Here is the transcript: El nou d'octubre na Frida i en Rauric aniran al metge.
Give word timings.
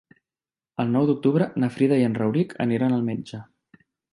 El 0.83 0.89
nou 0.95 1.09
d'octubre 1.09 1.49
na 1.65 1.69
Frida 1.75 2.01
i 2.01 2.07
en 2.09 2.17
Rauric 2.23 2.59
aniran 2.69 2.97
al 2.99 3.05
metge. 3.11 3.43